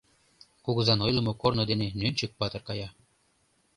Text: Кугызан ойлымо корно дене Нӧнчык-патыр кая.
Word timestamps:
Кугызан 0.63 0.99
ойлымо 1.05 1.33
корно 1.41 1.63
дене 1.71 1.87
Нӧнчык-патыр 1.99 2.61
кая. 2.67 2.89